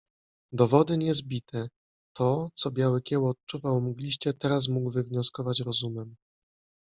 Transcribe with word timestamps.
Dowody 0.53 0.97
niezbite. 0.97 1.69
To, 2.15 2.49
co 2.55 2.71
Biały 2.71 3.01
Kieł 3.01 3.27
odczuwał 3.27 3.81
mgliście 3.81 4.33
teraz 4.33 4.67
mógł 4.67 4.91
wywnioskować 4.91 5.59
rozumem. 5.59 6.15